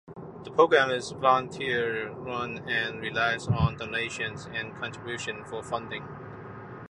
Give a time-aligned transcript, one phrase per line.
[0.43, 6.07] The program is volunteer-run and relies on donations and contributions for funding.